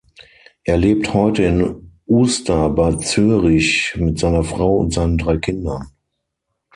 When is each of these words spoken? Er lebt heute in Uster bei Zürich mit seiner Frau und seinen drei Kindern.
Er 0.63 0.77
lebt 0.77 1.13
heute 1.13 1.43
in 1.43 1.91
Uster 2.07 2.71
bei 2.71 2.93
Zürich 2.95 3.93
mit 3.99 4.17
seiner 4.17 4.43
Frau 4.43 4.77
und 4.77 4.91
seinen 4.91 5.19
drei 5.19 5.37
Kindern. 5.37 5.89